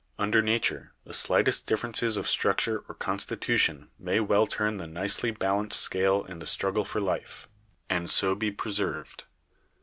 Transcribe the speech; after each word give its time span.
Under 0.17 0.41
nature, 0.41 0.93
the 1.05 1.13
slightest 1.13 1.67
differences 1.67 2.17
of 2.17 2.25
struc 2.25 2.57
ture 2.57 2.83
or 2.89 2.95
constitution 2.95 3.89
may 3.99 4.19
well 4.19 4.47
turn 4.47 4.77
the 4.77 4.87
nicely 4.87 5.29
balanced 5.29 5.79
scale 5.79 6.23
in 6.25 6.39
the 6.39 6.47
struggle 6.47 6.85
for 6.85 6.99
life, 6.99 7.47
and 7.87 8.09
so 8.09 8.33
be 8.33 8.49
preserved. 8.49 9.25